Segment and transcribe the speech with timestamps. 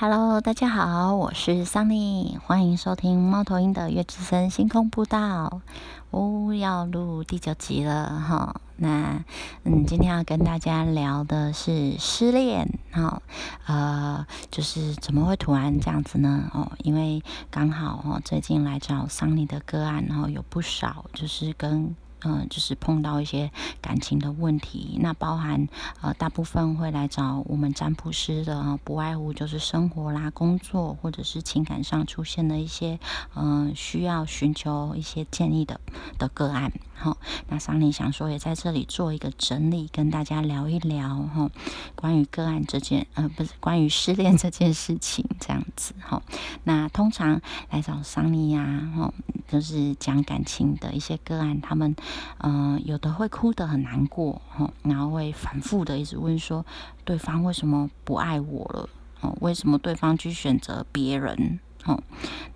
[0.00, 5.60] Hello，大家好，我是 Sunny，欢迎收听猫头鹰的月之声星空步道。
[6.08, 8.62] 哦，要录第九集了哈。
[8.76, 9.22] 那
[9.64, 13.20] 嗯，今天要跟大家聊的是失恋哈。
[13.66, 16.50] 呃，就是怎么会突然这样子呢？
[16.54, 21.94] 哦，因为刚好哦，最近来找 Sunny 的个案，然后有不少就是跟。
[22.24, 23.50] 嗯，就是碰到一些
[23.80, 25.68] 感情的问题，那包含
[26.00, 32.98] 呃，大部分会来找我们占卜师的，不外乎就是生活啦、工作或者是情感上出现的一些
[33.34, 35.80] 嗯，需要寻求一些建议的
[36.18, 36.72] 的个案。
[36.94, 37.16] 好，
[37.48, 41.50] 那桑尼想说也在这里做一个整理，跟大家聊一聊哈，
[41.94, 46.22] 关于个案这件呃，不是关于失恋这件事情这样子哈。
[46.64, 47.40] 那通常
[47.70, 49.12] 来找桑尼呀，哈。
[49.48, 51.96] 就是讲感情的一些个案，他们，
[52.38, 56.64] 嗯，有的会哭得很难过，哈，然后会反复的一直问说，
[57.04, 58.88] 对方为什么不爱我了，
[59.20, 62.02] 哦，为什么对方去选择别人，哦，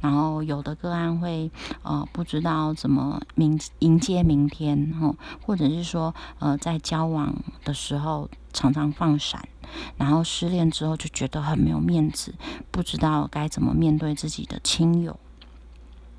[0.00, 1.50] 然后有的个案会，
[1.82, 5.14] 呃，不知道怎么迎迎接明天，哈，
[5.44, 9.46] 或者是说，呃，在交往的时候常常放闪，
[9.98, 12.34] 然后失恋之后就觉得很没有面子，
[12.70, 15.18] 不知道该怎么面对自己的亲友。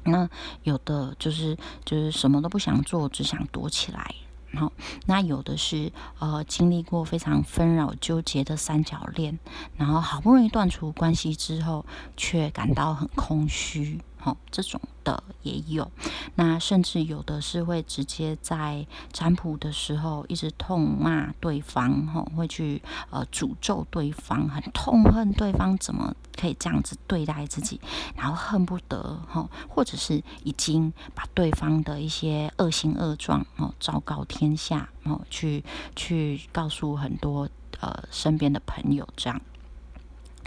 [0.06, 0.30] 那
[0.64, 4.16] 有的就是就是什么都不想做，只想躲起来。
[4.52, 4.72] 然后，
[5.06, 9.38] 那有的是呃经历过非常纷扰纠结的三角恋，
[9.76, 14.00] 然后好不容易断除关系之后，却感到很空虚。
[14.26, 15.92] 好，这种的也有。
[16.34, 27.80] 那甚至有的是会直接在占卜的时候一直痛骂对方，哈，会去呃诅咒对方，很痛恨对方怎么可以这样子对待自己，
[28.16, 35.64] 然后恨不得哈，或者是已经把对方的一些恶行恶状哦昭告天下，哦去
[35.96, 37.48] 去告诉很多
[37.80, 39.40] 呃身边的朋友，这样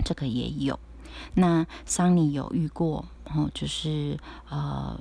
[0.04, 0.76] 这个也有。
[1.34, 4.98] 那桑尼有遇过，然后就是呃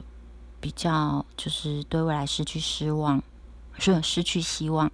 [0.60, 3.22] 比较就是对未来失去失望，
[3.78, 4.92] 是失去希望，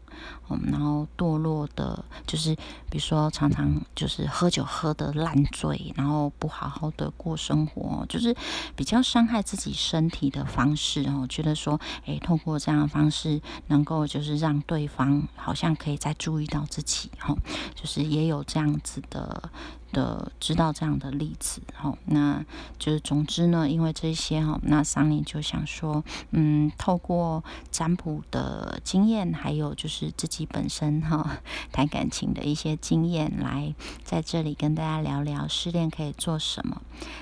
[0.50, 2.56] 嗯，然后堕落的，就是
[2.90, 8.36] 比如说常常就是喝酒喝的烂醉，然后不好好的过生活，就是
[8.76, 17.36] 比较伤害自己身体的方式，哦，觉得说，诶，通过这样的方式能够就是让对方好像可以再注意到自己，哈，
[17.76, 19.50] 就是也有这样子的。
[19.94, 22.44] 的知道这样的例子，哈，那
[22.80, 31.38] 就是总之呢，因为这些哈，那桑尼就想说，嗯，透过占卜的经验，还有就是自己己本身哈
[31.72, 33.74] 谈感情的一些经验，来
[34.04, 36.82] 在这里跟大家聊聊失恋可以做什么。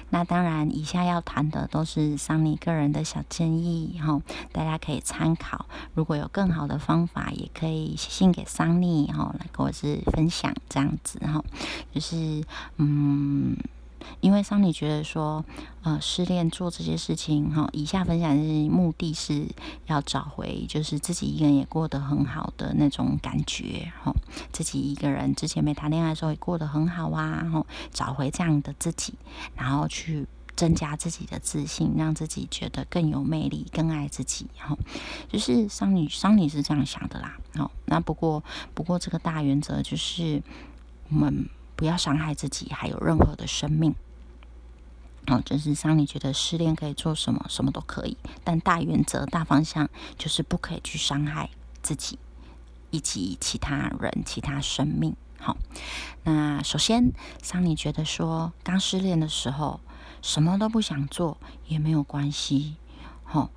[0.09, 5.65] 那当然，以下要谈的都是桑尼个人的小建议，哈，大家可以参考。
[5.93, 11.43] 如果有更好的方法，也可以写信给桑尼，哈，来跟我是分享这样子，哈，
[11.93, 12.43] 就是。
[12.77, 13.55] 嗯，
[14.19, 15.43] 因为桑尼觉得说，
[15.83, 19.47] 呃，失恋做这些事情，哈，以下分享是目的是
[19.87, 24.13] 要找回，就是自己一个人也过得很好的那种感觉，哈，
[24.51, 29.13] 自己一个人之前没谈恋爱的时候也过得很好啊，哈，找回这样的自己，
[29.55, 34.77] 然后去增加自己的自信，让自己觉得更有魅力，更爱自己，哈，
[35.29, 40.43] 就是桑尼桑尼是这样想的啦，好，那不过不过这个大原则就是
[41.09, 41.49] 我们。
[41.75, 43.95] 不要伤害自己，还有任何的生命。
[45.27, 51.49] 哦，就是当你觉得失恋可以做什么，什么都可以，但大原则、大方向就是不可以去伤害
[51.83, 52.17] 自己
[52.89, 55.15] 以及其他人、其他生命。
[55.39, 55.57] 好，
[56.23, 57.13] 那首先，
[57.49, 59.79] 当你觉得说刚失恋的时候，
[60.21, 61.37] 什么都不想做
[61.67, 62.75] 也没有关系。
[63.23, 63.49] 好，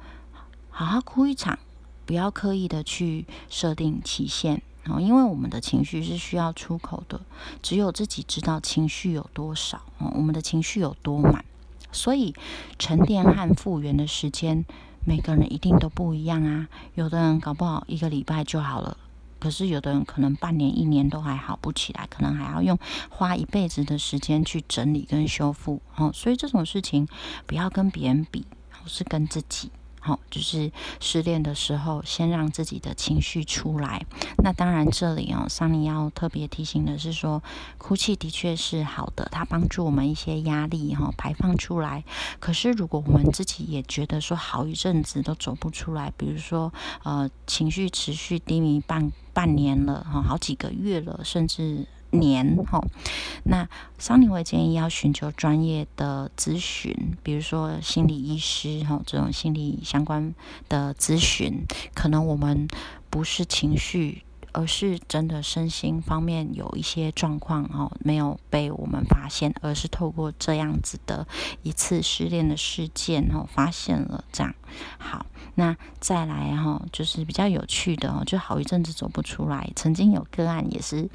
[0.70, 1.58] 好好哭一场，
[2.04, 4.62] 不要刻意的去设定期限。
[4.86, 7.20] 哦，因为我们的情绪是需要出口的，
[7.62, 11.44] 只有自己知道情绪有多少，哦，我们的情绪有多满，
[11.90, 12.34] 所以
[12.78, 14.64] 沉淀和复原的时间，
[15.06, 16.68] 每个人一定都不一样啊。
[16.94, 18.96] 有的人搞不好一个礼拜就好了，
[19.40, 22.78] 可是有的人可能半年、一年都还好不起来，可能还要用
[23.08, 25.80] 花一辈子的时间去整理跟修复。
[25.96, 27.08] 哦，所以这种事情
[27.46, 29.70] 不要跟别人比，而是跟自己。
[30.04, 30.70] 好，就是
[31.00, 34.04] 失恋的时候，先让自己的情绪出来。
[34.42, 37.42] 那当然，这里哦，桑尼要特别提醒的是说，
[37.78, 42.04] 哭泣的确是好的，它帮助我们一些压力哈排放出来。
[42.38, 46.70] 可是，如果我们自己也觉得说好一阵子都走不出来，比如说
[47.02, 51.86] 呃情绪持续低迷半半年了哈，好几个月了，甚至。
[52.18, 52.80] 年哈，
[53.44, 53.68] 那
[53.98, 60.34] 桑尼会建议要寻求专业的咨询，比如说心理医师哈，这种心理相关
[60.68, 61.64] 的咨询，
[61.94, 62.68] 可能我们
[63.10, 64.22] 不是情绪
[64.52, 71.26] 而是真的身心方面有一些状况哦，没有被我们发现，而是透过这样子的
[71.62, 74.54] 一次失恋的事件哦，发现了这样。
[74.98, 75.26] 好，
[75.56, 81.08] 那再来哈，就是比较有趣的哦，就好一阵子走不出来，曾经有个案也是。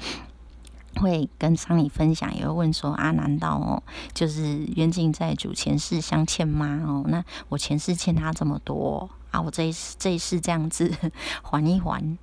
[0.96, 3.82] 会跟桑尼分享，也会问说啊，难道哦，
[4.12, 6.82] 就是冤亲债主前世相欠吗？
[6.86, 10.92] 哦，那我前世欠他这么多啊，我这一世这一世这样子
[11.42, 12.18] 还一还，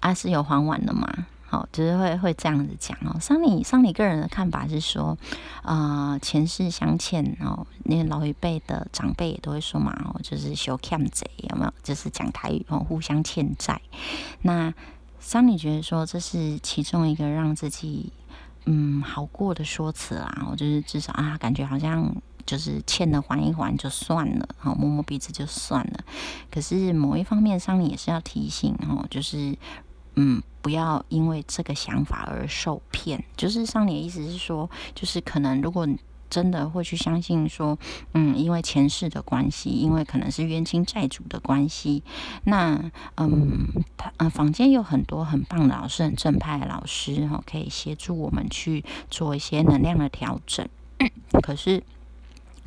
[0.00, 1.06] 啊是有还完的吗？
[1.48, 3.16] 好，就是会会这样子讲哦。
[3.20, 5.16] 桑尼桑尼个人的看法是说，
[5.62, 11.72] 啊前世相欠哦，那老一辈的长辈也都会说嘛哦，就是修欠贼有没有？
[11.84, 13.80] 就是讲台语哦，互相欠债，
[14.42, 14.74] 那。
[15.18, 18.12] 桑尼觉得说这是其中一个让自己
[18.64, 22.14] 嗯好过的说辞啦，我就是至少啊感觉好像
[22.44, 26.04] 就是欠的还一还就算了，好摸摸鼻子就算了。
[26.50, 29.56] 可是某一方面，桑尼也是要提醒哦，就是
[30.14, 33.24] 嗯不要因为这个想法而受骗。
[33.36, 35.88] 就是桑尼的意思是说，就是可能如果。
[36.28, 37.78] 真的会去相信说，
[38.14, 42.02] 嗯，因为前世的关系，因为可能是冤亲债主的关系，
[42.44, 50.68] 那嗯，他嗯，坊间有很多很棒的老师，很正派的老师哈，可以协助我们去做一些能量的调整。
[51.42, 51.82] 可是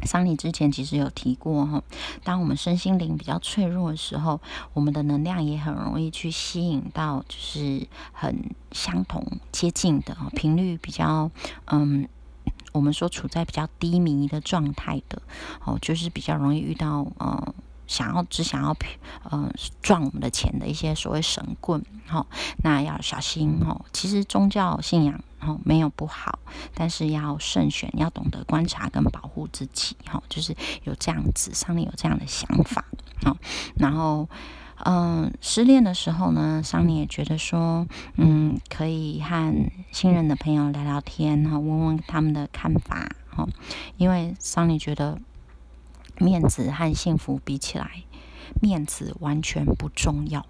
[0.04, 1.84] 桑尼之前其实有提过哈，
[2.24, 4.40] 当我们身心灵比较脆弱的时候，
[4.74, 11.30] 我们的能量也很容易去吸引到就是很相同接近的频率比较
[11.66, 12.08] 嗯。
[12.80, 15.22] 我们说处在比较低迷的状态的，
[15.66, 17.54] 哦，就是比较容易遇到呃，
[17.88, 18.74] 想要只想要
[19.30, 22.26] 呃赚我们的钱的一些所谓神棍，哈，
[22.64, 23.84] 那要小心哦。
[23.92, 26.40] 其实宗教信仰哦没有不好，
[26.74, 30.56] 但是要慎选，要懂得观察跟保护自己，哈，就是
[30.86, 32.86] 有这样子，上面有这样的想法，
[33.26, 33.36] 好，
[33.76, 34.30] 然后。
[34.86, 37.86] 嗯，失恋的时候呢，桑尼也觉得说，
[38.16, 39.54] 嗯，可以和
[39.92, 43.46] 信任的朋友聊聊天，哈，问问他们的看法，哈，
[43.98, 45.20] 因为桑尼觉得
[46.18, 48.04] 面子和幸福比起来，
[48.62, 50.46] 面子完全不重要，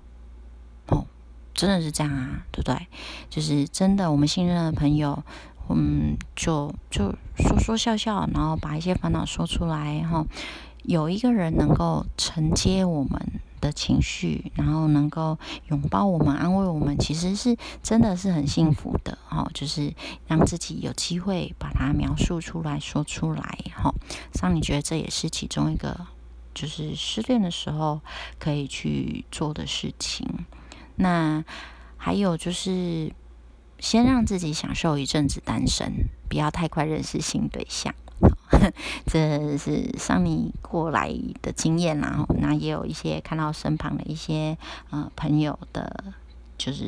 [0.90, 1.08] 哦，
[1.56, 2.88] 真的是这样啊，对不对？
[3.32, 5.24] 就是真的，我们信任的朋友，
[5.70, 10.24] 嗯，就就说说笑笑，然后把一些烦恼说出来，哈，
[10.84, 13.39] 有一个人能够承接我们。
[13.60, 19.50] 的情绪，然后能够拥抱我们、安慰我们，其实是真的是很幸福的哈。
[19.54, 19.94] 就是
[20.28, 23.94] 让自己有机会把它描述出来说出来哈。
[24.42, 26.08] 让你觉得这也是其中一个，
[26.54, 28.02] 就是失恋的时候
[28.40, 30.28] 可以去做的事情。
[30.96, 31.44] 那
[31.98, 33.14] 还有就是，
[33.80, 37.94] 先让自己享受一阵子单身，不要太快认识新对象。
[39.06, 44.58] 这是上你过来的经验啦，那也有一些看到身旁的一些
[44.90, 46.14] 呃朋友的，
[46.58, 46.86] 就是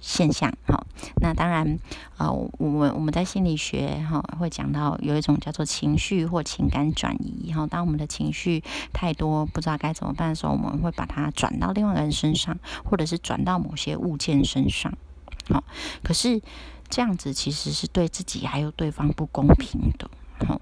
[0.00, 0.52] 现象。
[0.66, 0.86] 好，
[1.20, 1.78] 那当然
[2.16, 7.52] 呃，我们我们在心理学哈会讲到有一种叫做情绪或情感转移。
[7.52, 8.62] 哈，当我们的情绪
[8.92, 14.92] 太多不知道该怎么办的时候，我们会把它转到另外一个人身上，或者是转到某些物件身上。
[15.48, 15.62] 好，
[16.02, 16.40] 可是
[16.88, 20.08] 这样子其实是对自己还有对方不公平的。
[20.46, 20.60] 好。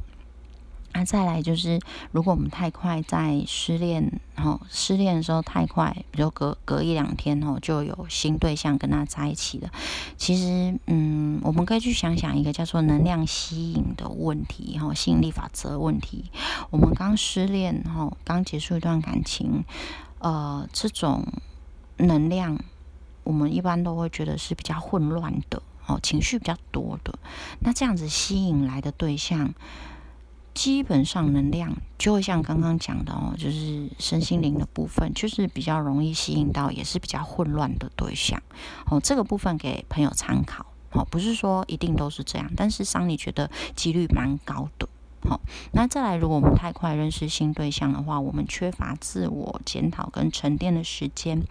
[0.95, 1.81] 那再来就是，
[2.11, 9.71] 如果我们太快在失恋，然后失恋的时候太快，比如隔隔一两天哦，就有新对象跟他在一起了。
[10.19, 16.31] 其实，嗯，我们可以去想想一个叫做能量吸引的问题，哈，吸引力法则问题。
[16.69, 19.65] 我们刚失恋，哈，刚结束一段感情，
[20.19, 21.27] 呃，这种
[21.97, 22.59] 能量，
[23.25, 27.19] 我们一般都会觉得是比较混乱的，哦，情绪比较多的。
[27.61, 29.55] 那这样子吸引来的对象。
[30.55, 38.43] 基本上能量就会像刚刚讲的哦，就是身心灵的部分，就是比较容易吸引到，也是比较混乱的对象
[38.87, 39.01] 哦。
[39.01, 44.89] 这个部分给朋友参考哦，不是说一定都是这样，但是桑尼觉得几率蛮高的。
[45.29, 45.41] 好，
[45.73, 51.43] 那再来，如果我们太快认识新对象的话，我们缺乏自我检讨跟沉淀的时间，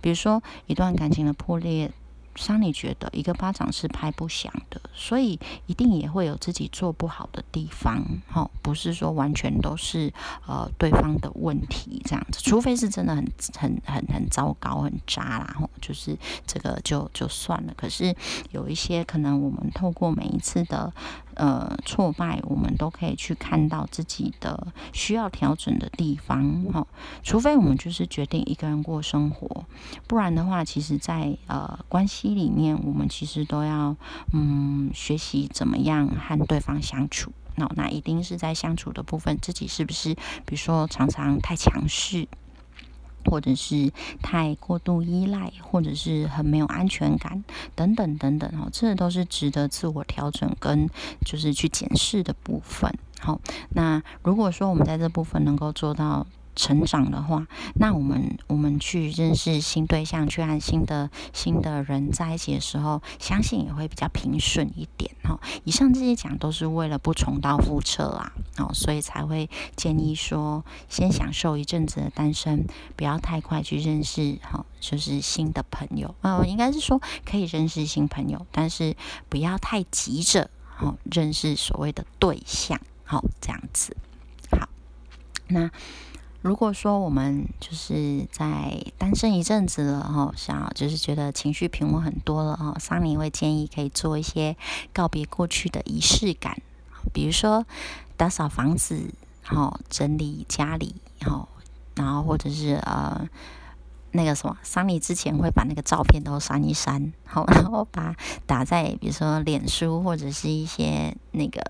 [0.00, 1.92] 比如说一段感情的破裂。
[2.36, 10.12] 桑尼觉得一个巴掌是拍不响的，所以一定也会有自己做不好的地方，哈，不是说完全都是
[10.46, 16.16] 呃对方的问题这样子，除非是真的很很很很糟糕、很渣啦，就是
[16.46, 17.74] 这个就就算了。
[17.76, 18.14] 可是
[18.50, 20.92] 有一些可能，我们透过每一次的。
[21.36, 26.86] 呃，挫败，我们都可以去看到自己的需要调整的地方，哈。
[27.22, 29.64] 除非我们就是决定一个人过生活，
[30.06, 33.94] 不然的话，其实，在呃关系里面，我们其实都要
[34.32, 37.32] 嗯学习怎么样和对方相处。
[37.54, 42.26] 那那一定是在相处的部分，自己是不是，比如说常常太强势。
[43.26, 43.92] 或者是
[44.22, 50.88] 太过度依赖，或者是很没有安全感，等等等等哦，这都是值得自我调整跟
[51.24, 52.92] 就是去检视的部分。
[53.20, 53.40] 好，
[53.70, 56.26] 那如果说我们在这部分能够做到。
[56.56, 65.38] 成长的话，那我们我们去认识新对象，去和新的新的人在一起的时候，相信也会比较平顺一点哈。
[65.64, 76.14] 以上这些讲都是为了不重蹈覆辙啦，哦，所以才会建议说，先享受一阵子的单身，不要太快去认识哈，就是新的朋友。
[76.22, 78.96] 哦，应该是说可以认识新朋友，但是
[79.28, 83.94] 不要太急着哦认识所谓的对象，好这样子。
[84.50, 84.66] 好，
[85.48, 85.70] 那。
[86.46, 94.56] 如果说我们就是在单身一阵子了哈，想要就是觉得情绪平稳很多了哈，桑尼会建议可以做一些
[94.92, 96.56] 告别过去的仪式感，
[97.12, 97.66] 比如说
[98.16, 99.12] 打扫房子，
[99.42, 101.48] 哈，整理家里，哈，
[101.96, 103.28] 然后或者是呃
[104.12, 108.14] 那个什么，桑尼之前会把那个照片都删一删，好，然后把
[108.46, 111.60] 打在比如说脸书或者是一些那个。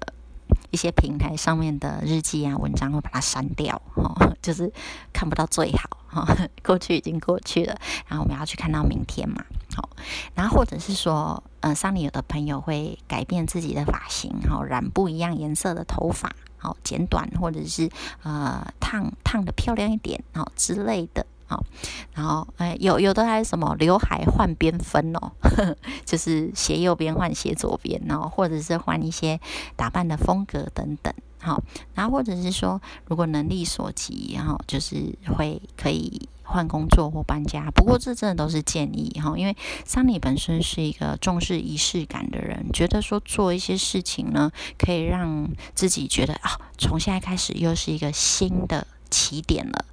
[0.77, 4.71] 一些平台上面的日记啊、文章会把它删掉， 哈，就是
[5.11, 7.75] 看不到最好， 哈，过去已经过去了，
[8.07, 9.43] 然后我们要去看到明天嘛，
[9.75, 9.89] 好，
[10.35, 17.91] 然后或者是说，呃，桑尼有的朋友会改变自己的发型，好，染不一样颜色的头发，好，剪短或者是
[18.23, 21.25] 呃烫烫的漂亮一点，好之类的。
[21.49, 21.65] 好，
[22.13, 25.31] 然后哎，有有的还是什么刘海换边分哦，
[26.05, 29.39] 就是斜右边换斜左边，然后或者是换一些
[29.77, 31.15] 打扮的风格等等。
[31.39, 31.63] 好，
[31.95, 37.71] 然后或者是说，如果能力所及，然后就是会可以换工作或搬家。
[37.71, 48.85] 不过这真的都是建议哈，因为桑尼本身是一个重视仪式感的人，觉得说做一些事情呢，可以让自己觉得啊，从现在开始又是一个新的。
[49.09, 49.85] 起点了，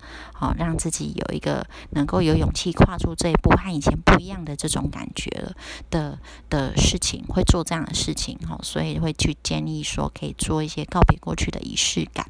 [0.43, 5.53] 好，让自己有一个能够有勇气跨出这一步，和以前不一样的这种感觉了
[5.89, 6.19] 的
[6.49, 12.27] 的事情，会做这样的事情，好，所以会去建议说，可以做一些告别过去的仪式感。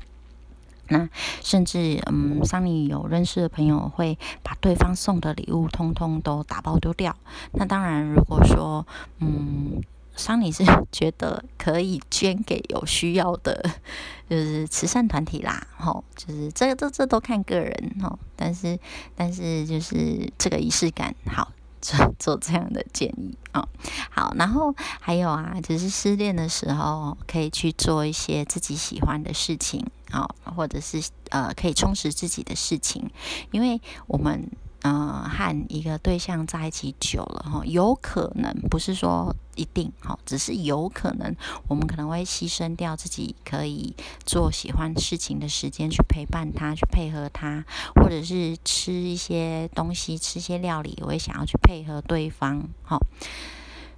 [0.90, 1.10] 那
[1.42, 7.16] 甚至，嗯，桑尼有认识的朋友会把对方送的礼物通通都打包丢掉。
[7.54, 8.86] 那当然，如果说，
[9.18, 9.82] 嗯。
[10.16, 13.64] 桑尼是觉得可以捐给有需要的，
[14.30, 18.80] 就是慈善团体啦，吼，就是这这这都看个人吼，但是
[19.16, 21.52] 但是就是这个仪式感，好
[21.82, 23.68] 做做这样的建议啊，
[24.12, 33.10] 好，然后还有啊，就是失恋的时候可以去做一些自己喜欢的事情，好，或者是呃可以充实自己的事情，
[33.52, 34.50] 因为我们。
[34.84, 41.34] 嗯，和一个对象在一起久了哈，有可能不是说一定哈，只是有可能，
[41.68, 47.64] 我们可能会牺牲掉自己可以做喜欢事情的时间去陪伴他，去配合他，
[47.96, 53.00] 或者是吃一些东西，吃些料理，我也想要去配合对方哈。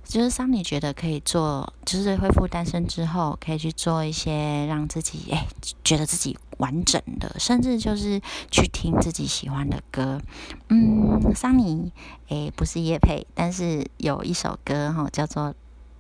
[0.06, 5.46] 就是桑尼觉得可以做，就是恢复单身之后，可以去做一些让自己哎
[5.84, 10.22] 觉得自己完整的，甚至就是去听自己喜欢的歌。
[10.70, 11.92] 嗯，桑尼
[12.30, 15.54] 哎不是叶佩，但是有一首歌哈叫做。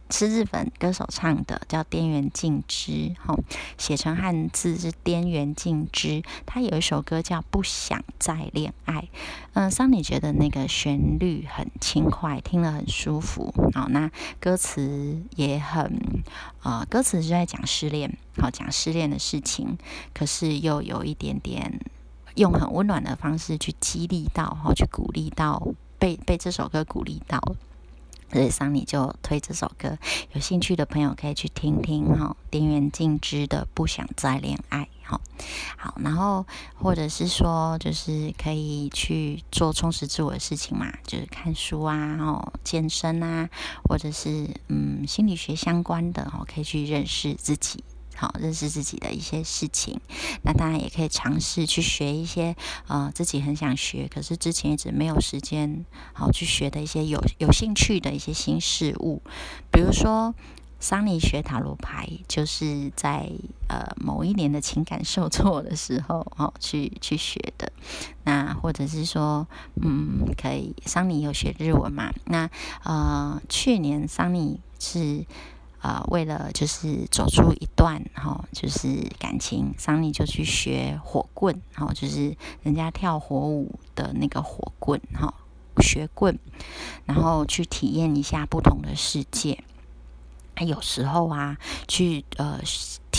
[0.09, 3.39] 是日本歌手唱的，叫滇原静之，吼，
[3.77, 6.21] 写成汉字是滇原静之。
[6.45, 9.01] 他有一首歌叫《不想再恋爱》，
[9.53, 13.53] 嗯，桑尼觉得那个旋律很轻快，听了很舒服。
[13.73, 15.99] 好，那歌词也很，
[16.61, 19.77] 呃，歌词是在讲失恋，好，讲失恋的事情，
[20.13, 21.79] 可是又有一点点
[22.35, 27.39] 用很温暖的方式去激励到，哈，去鼓励到，被被这首歌鼓励到。
[28.31, 29.97] 所以桑尼就推这首歌，
[30.33, 32.35] 有兴趣的朋友可以去听听哈。
[32.51, 35.19] 田园静之的《不想再恋爱》哈，
[35.77, 43.49] 好，然后或者是说，就是可以去做充实自我的事情嘛，就是看书啊，哦，健身啊，
[43.83, 47.83] 或者是嗯心理学相关的哦，可以去认识自己。
[48.17, 49.99] 好，认识自己的一些事情，
[50.43, 52.55] 那当然也可以尝试去学一些
[52.87, 59.21] 呃自己很想学，可是之前一直没有时间好去学的一些有有兴趣的一些新事物，
[59.69, 60.33] 比如说
[60.79, 63.29] 桑尼学塔罗牌，就是在
[63.67, 67.73] 呃某一年的情感受挫的时候哦去去学的，
[68.23, 69.45] 那或者是说
[69.81, 72.13] 嗯可以桑尼有学日文嘛？
[72.25, 72.49] 那
[72.83, 75.25] 呃去年桑尼是。
[75.85, 78.87] 呃，为了就是走出一段哈，就是
[79.19, 85.31] 感情，桑尼就去学火棍，哈，就是人家跳火舞的那个火棍，哈，
[85.83, 86.39] 学棍，
[87.05, 89.63] 然后去体验一下不同的世界。
[90.55, 91.55] 他有时候啊，
[91.87, 92.59] 去呃。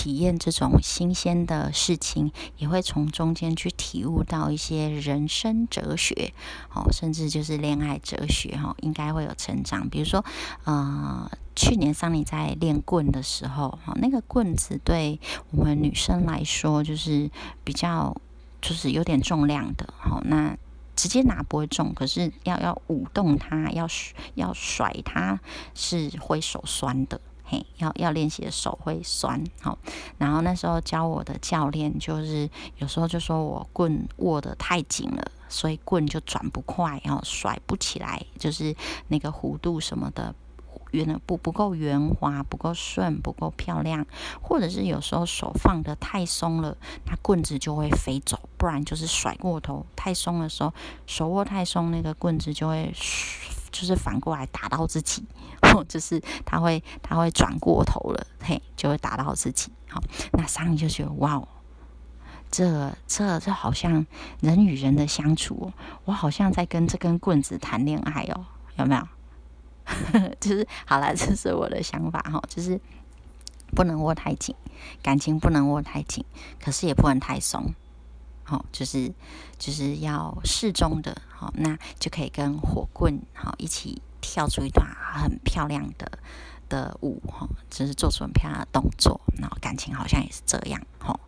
[0.06, 6.32] 体验这种新鲜的事情，也会从中间去体悟到一些人生哲学，
[6.72, 9.88] 哦，甚至就是恋爱哲学，哈，应该会有成长。
[9.88, 10.24] 比如说，
[10.62, 15.18] 呃，去年桑尼在练棍的时候，哈，那个棍子对
[15.50, 17.28] 我们女生来说就是
[17.64, 18.16] 比较，
[18.62, 20.56] 就是有点重量的，好，那。
[20.94, 23.86] 直接拿不会重，可是要要舞动它，要
[24.34, 25.38] 要甩它
[25.74, 29.78] 是会手酸的，嘿，要要练习的手会酸，好。
[30.18, 38.74] 然后那时候教我的教练就是有时候就说我棍握得太紧了，所以棍就转不快，然后甩不起来，就是
[39.08, 40.34] 那个弧度什么的。
[40.92, 44.06] 圆不不够圆滑，不够顺，不够漂亮，
[44.40, 50.72] 或者是有时候手放的太松了，那棍子就会飞走；不然就是甩过头，太松的时候，
[51.04, 52.90] 手握太松，那个棍子就会
[53.76, 55.22] 就是反过来打到自己，
[55.62, 59.70] 或者是他会他会转过头了，嘿，就会打到自己。
[59.88, 60.02] 好，
[60.32, 61.46] 那桑尼就觉得哇哦，
[62.50, 64.06] 这这这好像
[64.40, 65.72] 人与人的相处，哦
[66.06, 69.08] 我好像在跟这根棍子谈恋爱哦，有没有？
[70.40, 72.80] 就是好了，这是我的想法哈，就是
[73.74, 74.54] 不能握太紧，
[75.02, 76.24] 感情不能握太紧，
[76.58, 77.74] 可是也不能太松，
[78.48, 79.12] 好，就是
[79.58, 86.18] 就是要适中的，好，那就可以跟火棍好一起跳出一段很漂亮的
[86.68, 91.18] 的舞哈，就是做出很漂亮的动作，然后感情好像也是这样哈。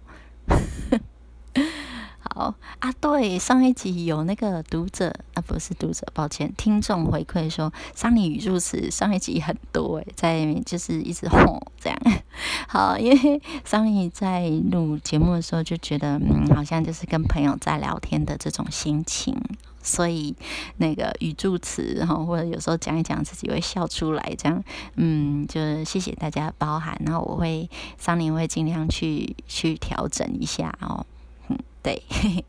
[2.38, 11.99] 哦啊，对，上一集有那个读者啊，不是读者，抱歉，听众回馈说，桑尼语助词上一集很多诶，在就是一直吼这样。
[12.68, 19.37] 好，因为桑尼在录节目的时候就觉得，嗯，好像就是跟朋友在聊天的这种心情，
[19.83, 20.37] 所以
[20.76, 24.62] 那个语助词，然后或者有时候讲一讲自己会笑出来，这样，
[24.95, 31.04] 嗯，就是谢谢大家包涵，然后我会桑尼会尽量去去调整一下哦。
[31.88, 32.02] 对，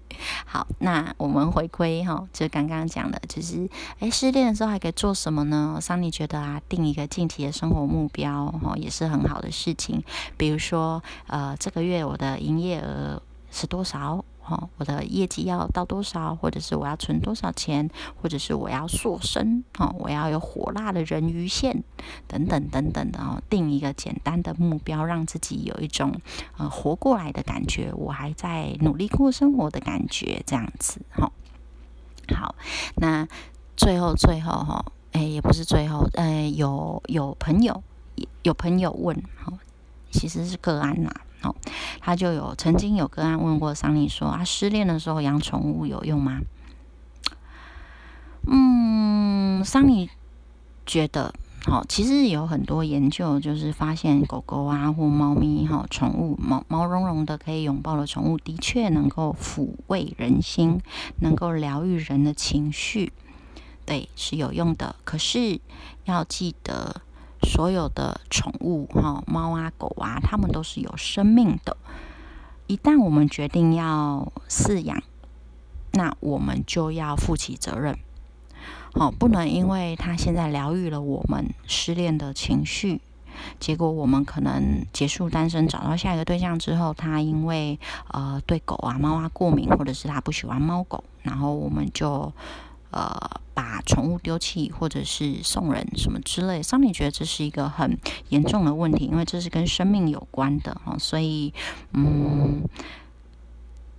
[0.45, 3.69] 好，那我们回归哈，就刚刚讲的，就是
[3.99, 5.79] 哎，失恋的时候还可以做什么呢？
[5.81, 10.03] 桑尼觉得啊，定一个近期的生活目标哈，也是很好的事情。
[10.35, 14.25] 比如说，呃，这个月我的营业额是多少？
[14.49, 21.83] 哦，我的业绩要到多少，或者是我要存多少钱，或者是我要塑身，哦，我要有火辣的人鱼线，
[22.27, 26.19] 等等等等的哦，定一个简单的目标，让自己有一种
[26.57, 31.31] 呃活过来的感觉，我还在努力过生活的感觉，这样子，哈。
[32.35, 32.55] 好，
[32.95, 33.27] 那
[33.75, 37.83] 最后最后哈，哎，也不是最后，呃，有有朋友
[38.43, 39.53] 有朋友问，哈，
[40.11, 41.11] 其实是个案呐。
[41.41, 41.55] 好，
[42.01, 46.41] 他就有曾经有个案问过桑尼说啊，失恋的时候养宠物有用吗？
[48.45, 50.09] 嗯，桑尼
[50.85, 51.33] 觉得，
[51.65, 60.81] 好，其实有很多研究就是发现狗狗啊或猫咪哈，宠物毛毛茸茸的可以拥抱的宠物，的确能够抚慰人心，
[61.21, 63.13] 能够疗愈人的情绪，
[63.85, 64.95] 对，是有用的。
[65.05, 65.61] 可是
[66.03, 67.01] 要记得。
[67.43, 71.77] 所有的宠物，哈，猫啊、狗啊，它们都是有生命的。
[72.67, 75.01] 一旦我们决定要饲养，
[75.93, 77.97] 那我们就要负起责任。
[78.93, 83.01] 好，不能因为它现在疗愈了我们失恋的情绪，
[83.59, 92.31] 结果我们可能结束单身，找到下一个对象之后，它因为呃对狗啊、猫啊过敏，或者是它不喜欢猫狗，然后我们就。
[92.91, 97.97] 呃，把宠物丢弃或者是送人什么之类，桑尼觉得这是一个很
[98.29, 101.53] 严重的问题，因为这是跟生命有关的哈，所以
[101.93, 102.63] 嗯，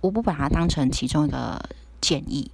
[0.01, 1.69] 我不把它当成其中一个
[2.01, 2.51] 建议，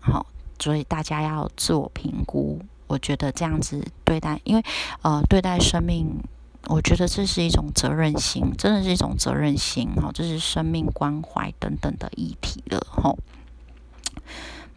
[0.00, 0.26] 好，
[0.58, 2.60] 所以大家要自我评估。
[2.86, 4.64] 我觉得这样子对待，因为
[5.02, 6.22] 呃，对待生命，
[6.68, 13.14] 我觉得这是一种责任心，真的是一种责任心哈，这是生命关怀等等的议题了哈。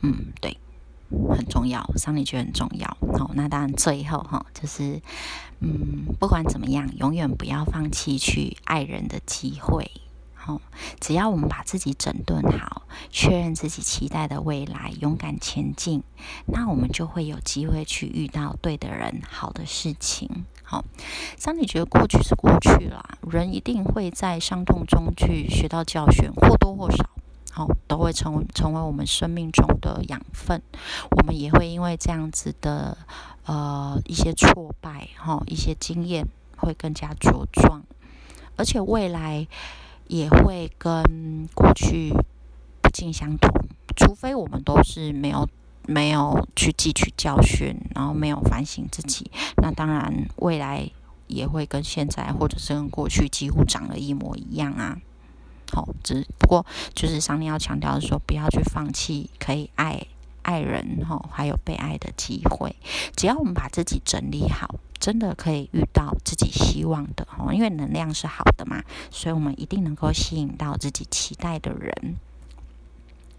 [0.01, 0.57] 嗯，对。
[1.29, 2.87] 很重要，桑尼觉得很重要。
[3.17, 5.01] 好，那当然最后哈，就是
[5.59, 9.91] 嗯，不管怎么样，永远不要放弃去爱人的机会。
[10.33, 10.59] 好，
[10.99, 16.01] 只要我们把自己整顿好，确认自己期待的未来，勇敢前进，
[16.47, 20.45] 那我们就会有机会去遇到对的人，好的事情。
[20.63, 20.83] 好，
[21.37, 27.07] 桑尼觉得过去是过去了，人一定会在伤痛中去学到教训，或多或少。
[27.51, 30.61] 好，都会成为成为我们生命中的养分。
[31.11, 32.97] 我们也会因为这样子的
[33.45, 36.25] 呃一些挫败，哈，一些经验
[36.57, 37.83] 会更加茁壮，
[38.55, 39.45] 而且未来
[40.07, 42.13] 也会跟过去
[42.81, 43.51] 不尽相同。
[43.97, 45.47] 除非我们都是没有
[45.85, 50.89] 没有去汲取教训，然后没有反省自己，那当然未来
[51.27, 54.97] 也会跟现在或者是跟过去几乎长得一模一样啊。
[55.71, 60.05] 好，只不过就是上面要强调的说，不要去放弃可以爱
[60.41, 62.75] 爱人哈，还有被爱的机会。
[63.15, 72.17] 只要我们把自己整理好，真的可以遇到自己希望的哈，因为能量是好的嘛，所以我们一定能够吸引到自己期待的人。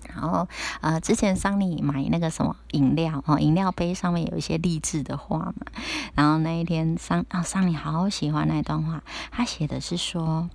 [0.08, 0.48] 然后，
[0.80, 5.54] 呃，之前桑尼买那个什么饮料哦，饮料杯上面有一些励志的话嘛。
[6.14, 10.48] 然后那一天桑啊，桑尼好喜欢那一段话，他写的是说，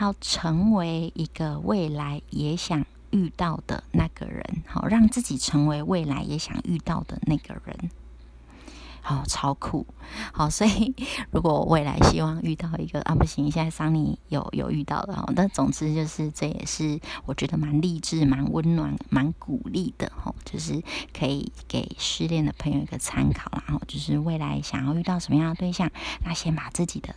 [0.00, 7.90] 要成为一个未来也想遇到的那个人，好，让自己成为未来也想遇到的那个人。
[9.04, 9.84] 好，超酷！
[10.32, 10.94] 好，所以
[11.32, 15.32] 如果未来希望遇到一个啊，不行，现在桑尼有有遇到了哈。
[15.34, 20.32] 但总之就是，这也是我觉得蛮励志、蛮温暖、蛮鼓励的哈。
[20.44, 20.80] 就是
[21.12, 25.90] 可以给失恋的朋友一个参考然后就是未来想要遇到什么样的对象，
[26.24, 27.12] 那先把自己的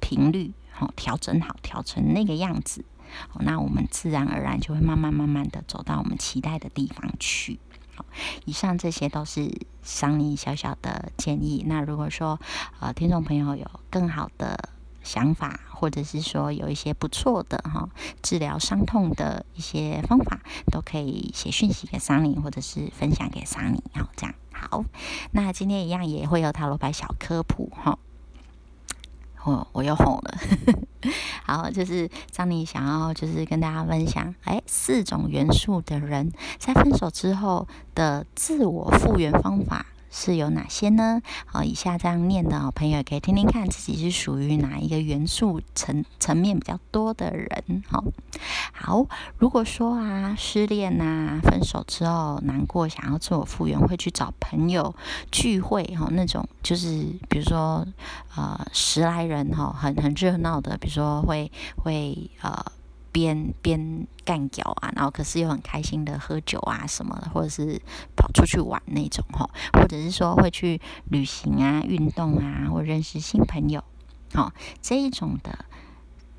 [0.00, 2.84] 频率好调整好，调成那个样子。
[3.28, 7.60] 好，那我们自然而然就会慢慢慢慢的走到我们期待的地方去。
[8.44, 11.64] 以上这些都是桑尼小小的建议。
[11.66, 12.40] 那如果说
[12.80, 14.70] 呃听众朋友有更好的
[15.02, 17.88] 想法，或者是说有一些不错的哈
[18.22, 23.82] 治疗伤痛的一些方法，都可以写讯息给桑尼，或者是分享给桑尼。
[23.94, 24.84] 好，这样好。
[25.32, 27.98] 那今天一样也会有塔罗牌小科普哈。
[29.44, 30.38] 我我又红了。
[31.46, 39.86] 好，就是张妮想要就是跟大家分享，哎，四种元素的人在分手之后的自我复原方法。
[40.10, 41.22] 是有哪些呢？
[41.46, 47.82] 好，以下这样念的哦，朋友可以听听看，自己是属于哪一个元素层层面比较多的人。
[47.88, 48.04] 好，
[48.72, 49.06] 好，
[49.38, 54.94] 如果说啊，失恋呐，分手之后难过，想要自我复原，会去找朋友
[55.30, 56.88] 聚会哈，那种就是
[57.28, 57.86] 比如说
[58.36, 62.72] 呃十来人哈，很很热闹的，比如说会会呃。
[63.12, 67.80] 边边干嚼啊，然后可是又很开心的喝酒啊什么的，或者是
[68.16, 73.82] 跑出去玩那种吼，或者是说会去旅行啊、运动啊，或认识新朋友，
[74.34, 75.64] 好这一种的，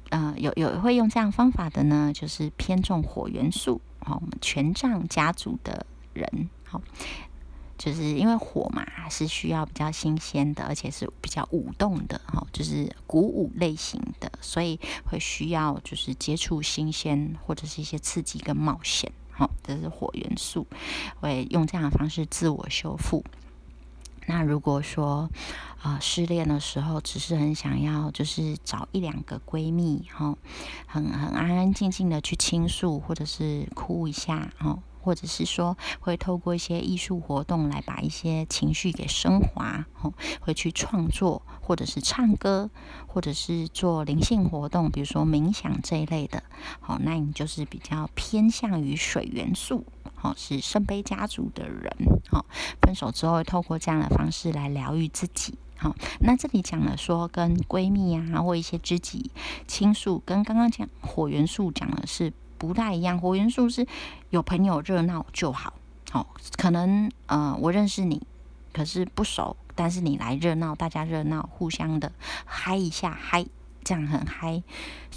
[0.09, 6.81] 呃，有有会用这样方法的呢，就是偏重火元素，好，我们权杖家族的人，好。
[7.83, 20.67] 就是因为火嘛，是需要比较新鲜的，而且是比较舞动的哈，就是鼓舞类型的，所以会需要就是接触新鲜或者是一些刺激跟冒险哈，这是火元素，
[21.19, 23.23] 会用这样的方式自我修复。
[24.27, 25.27] 那如果说
[25.81, 30.37] 啊失恋的时候，只是很想要就是找一两个闺蜜哈，
[30.85, 34.77] 很很安安静静的去倾诉，或者是哭一下哈。
[35.01, 42.69] 或者是说会透过一些艺术活动来把一些情绪给升华，哦，会去创作，或者是唱歌，
[43.07, 46.43] 或者是做灵性活动，比如说冥想这一类的，
[46.79, 49.85] 好，那你就是比较偏向于水元素，
[50.15, 51.91] 好，是圣杯家族的人，
[52.29, 52.45] 好，
[52.81, 59.31] 分手之后会透过这样的方式来疗愈自己，好，那这里讲了说跟闺蜜啊或一些知己
[59.67, 62.31] 倾诉，跟刚刚讲火元素讲的是。
[62.61, 63.87] 不太一样，火元素是
[64.29, 65.73] 有朋友热闹就好，
[66.11, 68.21] 好，可能呃我认识你，
[68.71, 72.11] 可是不熟，但是你来热闹，大家热闹，互相的
[72.45, 73.43] 嗨一下，嗨，
[73.83, 74.61] 这样很嗨，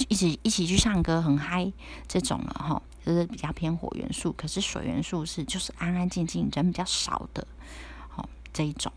[0.08, 1.70] 一起一起去唱歌很嗨，
[2.08, 7.46] 这种了哈，就是比较偏火元素，可是水元素是就是安安静静，人比较少的，
[8.08, 8.90] 好这一种，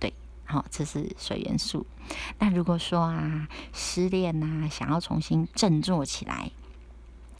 [0.00, 0.10] 对，
[0.46, 1.86] 好，这是水元素。
[2.38, 6.50] 那如果说啊失恋呐，想要重新振作起来。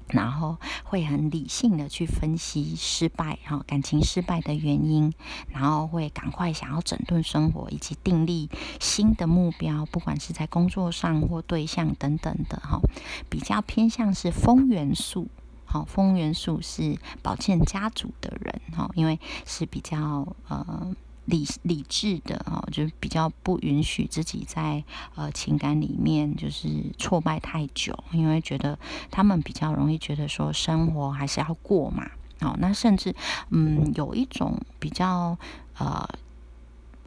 [0.08, 5.12] 然后会很理性的去分析失败哈感情失败的原因，
[5.48, 8.48] 然后会赶快想要整顿生活以及订立
[8.80, 12.80] 新的目标，不管是在工作上或对象等等的哈，
[13.28, 15.28] 比较偏向是风元素，
[15.64, 20.94] 好风元素是宝剑家族的人哈，因为是比较呃。
[21.26, 24.82] 理理智的哦，就是比较不允许自己在
[25.14, 28.78] 呃情感里面就是挫败太久，因为觉得
[29.10, 32.10] 他们比较容易觉得说生活还是要过嘛。
[32.40, 33.14] 哦，那甚至
[33.50, 35.38] 嗯有一种比较
[35.78, 36.06] 呃，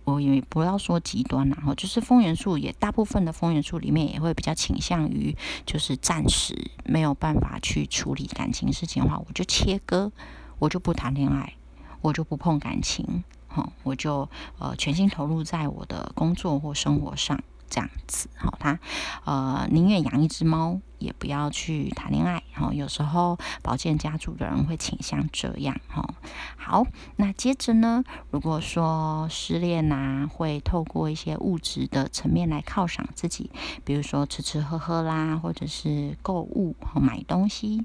[0.03, 10.12] 我也不要说极端然后就是风元素也大部分的风元素里面也会比较倾向于就是暂时没有办法去处理感情事情的话，我就切割，
[10.58, 11.53] 我就不谈恋爱，
[12.01, 13.23] 我就不碰感情。
[13.49, 18.29] 好，我就呃全心投入在我的工作或生活上，这样子。
[18.38, 18.79] 好，他
[19.25, 22.43] 呃宁愿养一只猫，也不要去谈恋爱。
[22.53, 25.79] 哈，有时候宝剑家族的人会倾向这样。
[25.88, 26.13] 哈，
[26.57, 26.85] 好，
[27.15, 33.49] 那接着呢，如果说失恋呐，会透过一些物质的层面来犒赏自己，
[33.83, 37.83] 比如说吃吃喝喝啦，或者是购物和买东西。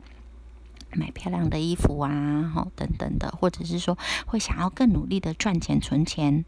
[0.97, 6.45] 买漂亮的衣服啊，好等等的，或者是说会想要更努力的赚钱存钱，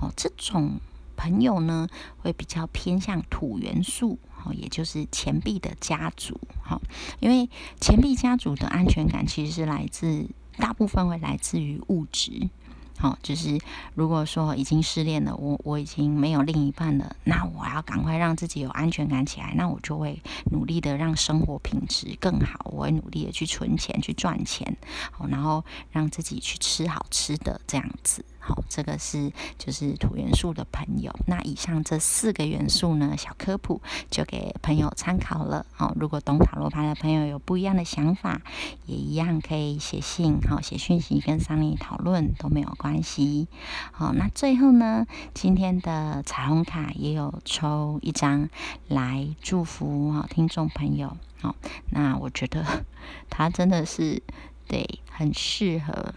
[0.00, 0.80] 哦，这种
[1.16, 6.80] 朋友呢会比较偏向土元素，哦，也就是钱币的家族，好，
[7.20, 7.48] 因为
[7.80, 12.50] 钱币家族的安全感其实是来自大部分会来自于物质。
[12.98, 13.58] 好，就是
[13.94, 24.76] 如果说已经失恋了，我我已经没有另一半了，那我要赶快让自己有安全感起来，那我就会努力的让生活品质更好，我会努力的去存钱去赚钱，
[25.10, 28.24] 好，然后让自己去吃好吃的这样子。
[28.46, 31.12] 好，这个是就是土元素的朋友。
[31.26, 35.66] 那以上这四个元素呢，小科普就给朋友参考了。
[35.72, 38.40] 好，如果懂塔罗牌的朋友有不一样的想法，
[38.84, 43.48] 也一样可以写信，好写讯息跟桑尼讨论都没有关系。
[43.90, 45.04] 好，那最后呢，
[45.34, 48.48] 今天的彩虹卡也有抽一张
[48.86, 51.16] 来祝福好听众朋友。
[51.40, 51.56] 好，
[51.90, 52.64] 那我觉得
[53.28, 54.22] 它真的是
[54.68, 56.14] 对很适合。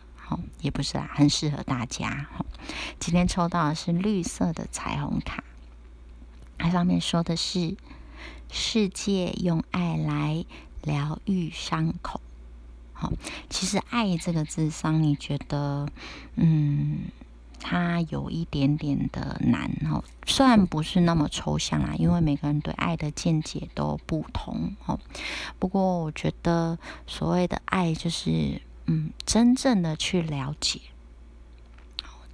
[0.61, 2.27] 也不是啦，很适合大家。
[2.99, 5.43] 今天抽到的是绿色的彩虹卡，
[6.57, 7.77] 它上面说的是
[8.51, 10.45] “世界用爱来
[10.83, 12.19] 疗愈伤口”。
[12.93, 13.11] 好，
[13.49, 15.87] 其实“爱”这个字上，你觉得，
[16.35, 17.05] 嗯，
[17.59, 20.03] 它有一点点的难哦。
[20.25, 24.75] 虽然不是那么抽象啦，因为每个人对爱的见解都不同。
[24.85, 24.99] 哦，
[25.57, 28.61] 不过我觉得所谓的爱就是。
[28.91, 30.82] 嗯，真正的去了解，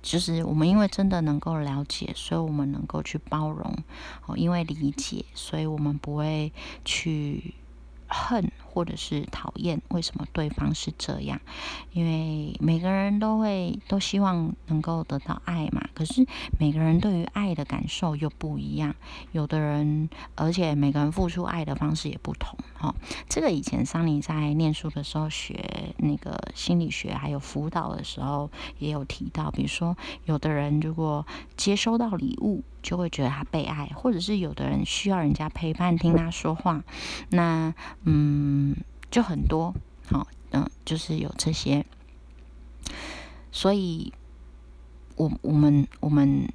[0.02, 3.78] 就是我们因为真的能够了解，所以我们能够去包容。
[4.26, 6.54] 哦，因为理解，所以我们不会
[6.86, 7.56] 去
[8.08, 8.50] 恨。
[8.76, 11.40] 或者是讨厌，为什么对方是这样？
[11.94, 15.88] 因为每个人都会都希望能够得到爱嘛。
[15.94, 16.28] 可是
[16.60, 18.94] 每个人对于爱的感受又不一样。
[19.32, 22.60] 有的人，而且每个人付出爱的方式也不同。
[22.74, 22.94] 哈，
[23.30, 36.84] 这个以前桑尼在念书的时候学那个心理学还有辅导的时候也有提到，比如说有的人如果接收到礼物，就会觉得他被爱，或者是有的人需要人家陪伴听他说话，
[37.30, 38.65] 那嗯。
[39.12, 39.74] 就很多，
[40.10, 41.86] 好，嗯，就是有这些，
[43.52, 44.14] 所以，
[45.16, 46.48] 我我们我们，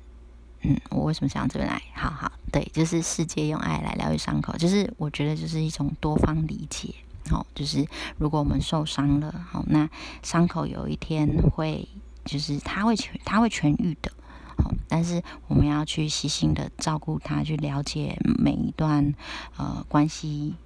[0.63, 1.81] 嗯，我为什么想到这边来？
[1.95, 6.95] 好好，对，就是世界用爱来疗愈伤口，就是我觉得就是一种多方理解，
[7.31, 7.87] 好，就是
[8.19, 9.89] 如果我们受伤了，好，那
[10.23, 11.89] 伤口有一天会，
[12.25, 14.13] 就是它会痊，它会痊愈的，
[14.59, 19.15] 好，但是我们要去细心的照顾它，去了解每一段
[19.57, 20.57] 呃关系。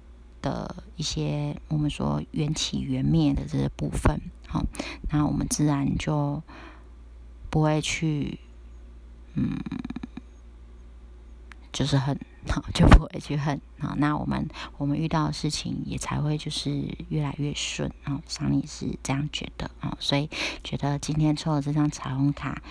[0.45, 4.63] 的一些我们说缘起缘灭的这些部分，好，
[5.09, 6.43] 那我们自然就
[7.49, 8.39] 不会去，
[9.33, 9.57] 嗯，
[11.71, 12.15] 就是恨，
[12.47, 20.29] 好，就不会去恨，好，那我们我们遇到的事情也才会就是越来越顺，啊，桑尼是这样觉得，啊，所以
[20.63, 22.61] 觉得今天抽的这张彩虹卡，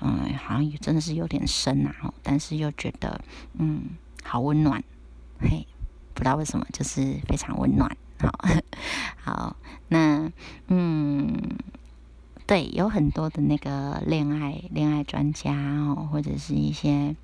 [0.00, 3.22] 嗯，好像真的是有点深呐，但是又觉得，
[3.58, 3.90] 嗯，
[4.24, 4.82] 好温暖，
[5.38, 5.66] 嘿。
[6.20, 7.96] 不知道为什么，就是非常温暖。
[8.18, 8.30] 好，
[9.24, 9.56] 好，
[9.88, 10.30] 那
[10.68, 11.32] 嗯，
[12.46, 17.16] 对，有很多的那个恋爱恋爱专家哦，或者是一些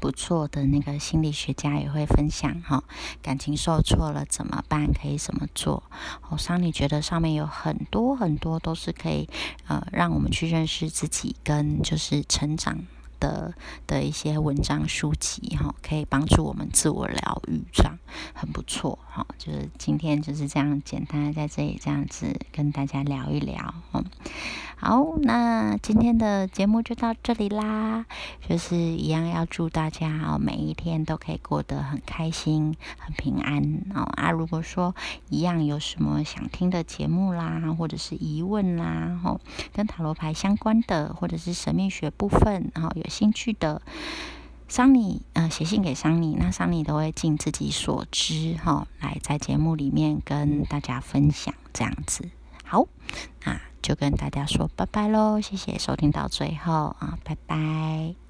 [0.00, 2.82] 不错的那个心理学家也会分享哈，
[3.22, 4.92] 感情受挫了怎么办？
[4.92, 5.84] 可以怎么做？
[6.28, 9.28] 哦桑你觉得上面有很多很多都是可以
[9.68, 12.84] 呃，让我们去认识自己跟就是成长。
[13.18, 13.54] 的
[13.86, 17.98] 的一些文章书籍哈，可以帮助我们自我疗愈，这样
[18.34, 19.26] 很不错哈。
[19.38, 24.04] 就是今天就是这样简单在这里这样子跟大家聊一聊，嗯。
[24.80, 28.06] 好，那今天的节目就到这里啦。
[28.48, 34.02] 就是一样要祝大家哦，每一天都可以过得很开心、很平安哦。
[34.02, 34.94] 啊，如果说
[35.30, 39.18] 一样有什么想听的节目啦，或者是疑问啦，
[39.72, 43.82] 跟塔罗牌相关的，或者是神秘学部分，然后有兴趣的，
[44.68, 52.28] 桑尼呃写信给桑尼，那桑尼都会尽自己所知哈，来在节目里面跟大家分享这样子。
[52.64, 52.86] 好，
[53.44, 53.60] 那。
[53.80, 58.27] 就跟大家说拜拜喽，谢谢收听到最后啊，拜拜。